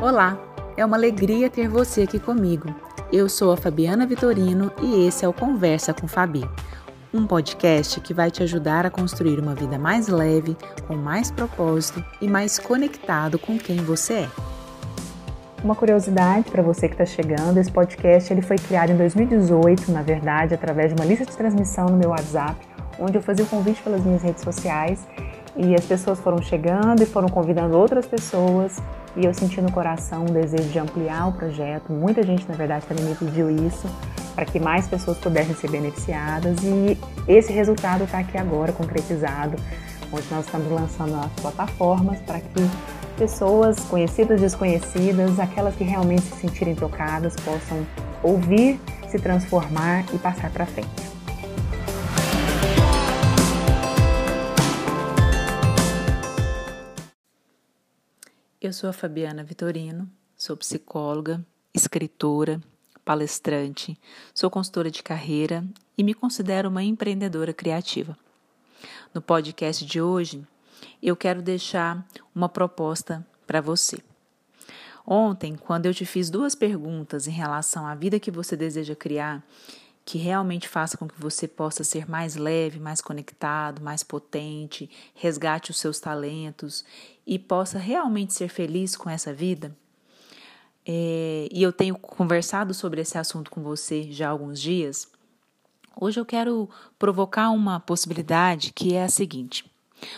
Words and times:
Olá, 0.00 0.38
é 0.76 0.84
uma 0.84 0.94
alegria 0.94 1.48
ter 1.48 1.68
você 1.68 2.02
aqui 2.02 2.18
comigo. 2.18 2.68
Eu 3.10 3.30
sou 3.30 3.50
a 3.50 3.56
Fabiana 3.56 4.06
Vitorino 4.06 4.70
e 4.82 5.06
esse 5.06 5.24
é 5.24 5.28
o 5.28 5.32
Conversa 5.32 5.94
com 5.94 6.06
Fabi, 6.06 6.46
um 7.14 7.26
podcast 7.26 7.98
que 8.02 8.12
vai 8.12 8.30
te 8.30 8.42
ajudar 8.42 8.84
a 8.84 8.90
construir 8.90 9.38
uma 9.38 9.54
vida 9.54 9.78
mais 9.78 10.06
leve, 10.06 10.54
com 10.86 10.94
mais 10.94 11.30
propósito 11.30 12.04
e 12.20 12.28
mais 12.28 12.58
conectado 12.58 13.38
com 13.38 13.56
quem 13.56 13.78
você 13.78 14.12
é. 14.12 14.28
Uma 15.64 15.74
curiosidade 15.74 16.50
para 16.50 16.62
você 16.62 16.88
que 16.88 16.94
está 16.94 17.06
chegando, 17.06 17.56
esse 17.56 17.72
podcast 17.72 18.30
ele 18.30 18.42
foi 18.42 18.58
criado 18.58 18.90
em 18.90 18.96
2018, 18.98 19.90
na 19.90 20.02
verdade, 20.02 20.52
através 20.52 20.94
de 20.94 21.00
uma 21.00 21.08
lista 21.08 21.24
de 21.24 21.34
transmissão 21.34 21.86
no 21.86 21.96
meu 21.96 22.10
WhatsApp, 22.10 22.54
onde 23.00 23.16
eu 23.16 23.22
fazia 23.22 23.46
o 23.46 23.48
convite 23.48 23.82
pelas 23.82 24.04
minhas 24.04 24.22
redes 24.22 24.42
sociais 24.42 25.06
e 25.56 25.74
as 25.74 25.86
pessoas 25.86 26.20
foram 26.20 26.42
chegando 26.42 27.02
e 27.02 27.06
foram 27.06 27.30
convidando 27.30 27.78
outras 27.78 28.04
pessoas 28.04 28.78
e 29.16 29.24
eu 29.24 29.32
senti 29.32 29.60
no 29.60 29.72
coração 29.72 30.22
um 30.22 30.32
desejo 30.32 30.68
de 30.68 30.78
ampliar 30.78 31.28
o 31.28 31.32
projeto. 31.32 31.92
Muita 31.92 32.22
gente, 32.22 32.46
na 32.48 32.54
verdade, 32.54 32.86
também 32.86 33.04
me 33.04 33.14
pediu 33.14 33.50
isso 33.50 33.88
para 34.34 34.44
que 34.44 34.60
mais 34.60 34.86
pessoas 34.86 35.16
pudessem 35.16 35.54
ser 35.54 35.70
beneficiadas 35.70 36.58
e 36.62 36.98
esse 37.26 37.52
resultado 37.52 38.04
está 38.04 38.18
aqui 38.18 38.36
agora 38.36 38.70
concretizado, 38.72 39.56
onde 40.12 40.26
nós 40.30 40.44
estamos 40.44 40.70
lançando 40.70 41.14
as 41.16 41.32
plataformas 41.40 42.20
para 42.20 42.40
que 42.40 42.60
pessoas 43.16 43.80
conhecidas, 43.80 44.40
desconhecidas, 44.40 45.40
aquelas 45.40 45.74
que 45.74 45.84
realmente 45.84 46.22
se 46.22 46.36
sentirem 46.36 46.74
tocadas, 46.74 47.34
possam 47.36 47.86
ouvir, 48.22 48.78
se 49.08 49.18
transformar 49.18 50.04
e 50.12 50.18
passar 50.18 50.50
para 50.50 50.66
frente. 50.66 51.15
Eu 58.58 58.72
sou 58.72 58.88
a 58.88 58.92
Fabiana 58.92 59.44
Vitorino, 59.44 60.10
sou 60.34 60.56
psicóloga, 60.56 61.44
escritora, 61.74 62.58
palestrante, 63.04 64.00
sou 64.32 64.48
consultora 64.48 64.90
de 64.90 65.02
carreira 65.02 65.62
e 65.96 66.02
me 66.02 66.14
considero 66.14 66.70
uma 66.70 66.82
empreendedora 66.82 67.52
criativa. 67.52 68.16
No 69.12 69.20
podcast 69.20 69.84
de 69.84 70.00
hoje, 70.00 70.42
eu 71.02 71.14
quero 71.14 71.42
deixar 71.42 72.02
uma 72.34 72.48
proposta 72.48 73.24
para 73.46 73.60
você. 73.60 73.98
Ontem, 75.06 75.54
quando 75.54 75.84
eu 75.84 75.92
te 75.92 76.06
fiz 76.06 76.30
duas 76.30 76.54
perguntas 76.54 77.28
em 77.28 77.32
relação 77.32 77.86
à 77.86 77.94
vida 77.94 78.18
que 78.18 78.30
você 78.30 78.56
deseja 78.56 78.96
criar, 78.96 79.44
que 80.06 80.18
realmente 80.18 80.68
faça 80.68 80.96
com 80.96 81.08
que 81.08 81.20
você 81.20 81.48
possa 81.48 81.82
ser 81.82 82.08
mais 82.08 82.36
leve, 82.36 82.78
mais 82.78 83.00
conectado, 83.00 83.82
mais 83.82 84.04
potente, 84.04 84.88
resgate 85.16 85.72
os 85.72 85.80
seus 85.80 85.98
talentos 85.98 86.84
e 87.26 87.40
possa 87.40 87.76
realmente 87.76 88.32
ser 88.32 88.48
feliz 88.48 88.96
com 88.96 89.10
essa 89.10 89.34
vida. 89.34 89.76
É, 90.86 91.48
e 91.50 91.60
eu 91.60 91.72
tenho 91.72 91.98
conversado 91.98 92.72
sobre 92.72 93.00
esse 93.00 93.18
assunto 93.18 93.50
com 93.50 93.60
você 93.60 94.04
já 94.12 94.28
há 94.28 94.30
alguns 94.30 94.60
dias. 94.60 95.08
Hoje 96.00 96.20
eu 96.20 96.24
quero 96.24 96.70
provocar 96.96 97.50
uma 97.50 97.80
possibilidade 97.80 98.72
que 98.72 98.94
é 98.94 99.02
a 99.02 99.08
seguinte: 99.08 99.68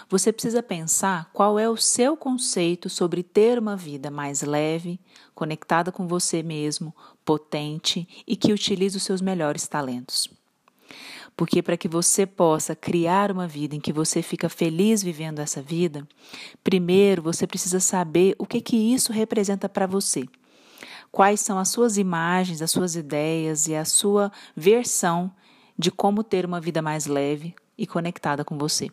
você 0.09 0.33
precisa 0.33 0.63
pensar 0.63 1.31
qual 1.33 1.59
é 1.59 1.69
o 1.69 1.77
seu 1.77 2.17
conceito 2.17 2.89
sobre 2.89 3.23
ter 3.23 3.59
uma 3.59 3.77
vida 3.77 4.11
mais 4.11 4.43
leve, 4.43 5.01
conectada 5.35 5.93
com 5.93 6.07
você 6.07 6.43
mesmo, 6.43 6.95
potente 7.25 8.09
e 8.27 8.37
que 8.37 8.53
utilize 8.53 8.97
os 8.97 9.03
seus 9.03 9.21
melhores 9.21 9.67
talentos. 9.69 10.29
Porque 11.37 11.63
para 11.63 11.77
que 11.77 11.87
você 11.87 12.27
possa 12.27 12.75
criar 12.75 13.31
uma 13.31 13.47
vida 13.47 13.77
em 13.77 13.81
que 13.81 13.93
você 13.93 14.23
fica 14.23 14.49
feliz 14.49 15.03
vivendo 15.03 15.39
essa 15.39 15.63
vida, 15.63 16.07
primeiro 16.65 17.23
você 17.23 17.47
precisa 17.47 17.79
saber 17.79 18.35
o 18.39 18.47
que 18.47 18.61
que 18.61 18.77
isso 18.77 19.13
representa 19.13 19.69
para 19.69 19.87
você. 19.87 20.27
Quais 21.13 21.41
são 21.41 21.59
as 21.59 21.69
suas 21.69 21.97
imagens, 21.97 22.61
as 22.61 22.71
suas 22.71 22.97
ideias 22.97 23.69
e 23.69 23.77
a 23.77 23.85
sua 23.85 24.33
versão 24.57 25.33
de 25.79 25.93
como 25.93 26.25
ter 26.25 26.45
uma 26.45 26.61
vida 26.61 26.83
mais 26.83 27.07
leve 27.07 27.55
e 27.77 27.87
conectada 27.87 28.45
com 28.45 28.59
você. 28.59 28.91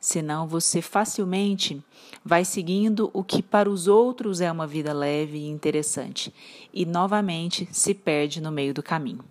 Senão 0.00 0.46
você 0.46 0.82
facilmente 0.82 1.82
vai 2.24 2.44
seguindo 2.44 3.10
o 3.12 3.24
que 3.24 3.42
para 3.42 3.68
os 3.68 3.88
outros 3.88 4.40
é 4.40 4.50
uma 4.50 4.66
vida 4.66 4.92
leve 4.92 5.38
e 5.38 5.48
interessante 5.48 6.32
e 6.72 6.84
novamente 6.86 7.68
se 7.72 7.94
perde 7.94 8.40
no 8.40 8.52
meio 8.52 8.72
do 8.72 8.82
caminho. 8.82 9.24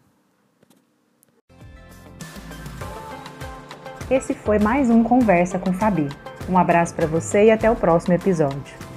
Esse 4.09 4.33
foi 4.33 4.59
mais 4.59 4.89
um 4.89 5.03
Conversa 5.03 5.57
com 5.57 5.71
Fabi. 5.71 6.09
Um 6.49 6.57
abraço 6.57 6.93
para 6.93 7.07
você 7.07 7.45
e 7.45 7.51
até 7.51 7.71
o 7.71 7.75
próximo 7.75 8.13
episódio. 8.13 8.90